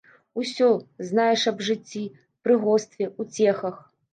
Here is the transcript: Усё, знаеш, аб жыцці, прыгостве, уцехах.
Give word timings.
Усё, 0.43 0.69
знаеш, 1.09 1.45
аб 1.53 1.61
жыцці, 1.67 2.03
прыгостве, 2.49 3.11
уцехах. 3.25 3.75